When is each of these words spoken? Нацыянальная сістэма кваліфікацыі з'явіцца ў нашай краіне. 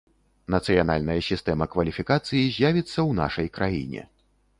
Нацыянальная 0.53 1.17
сістэма 1.27 1.67
кваліфікацыі 1.75 2.47
з'явіцца 2.55 2.93
ў 2.93 3.17
нашай 3.21 3.47
краіне. 3.59 4.01